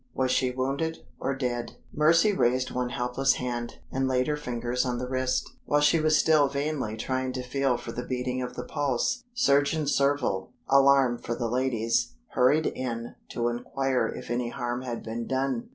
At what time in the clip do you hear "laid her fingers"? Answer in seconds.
4.07-4.83